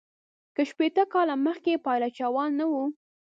[0.55, 2.83] که شپیته کاله مخکي پایلوچان نه وه.